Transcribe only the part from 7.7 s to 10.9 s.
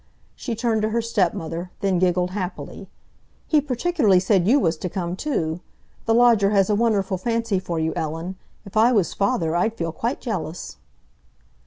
you, Ellen; if I was father, I'd feel quite jealous!"